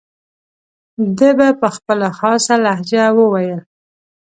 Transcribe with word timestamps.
ده 1.17 1.29
به 1.37 1.47
په 1.59 1.67
خپله 1.75 2.07
خاصه 2.17 2.55
لهجه 2.65 3.05
وویل. 3.17 3.61